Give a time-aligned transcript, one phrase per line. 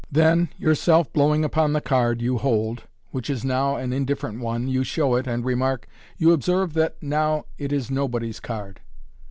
[0.11, 4.83] Then, yourself blowing upon the card you hold, which is now an indifferent one, you
[4.83, 5.85] show it, and remark,"
[6.17, 8.81] You observe that now it is nobody's card."